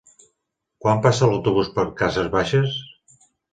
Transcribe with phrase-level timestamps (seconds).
[0.85, 2.77] Quan passa l'autobús per Cases Baixes?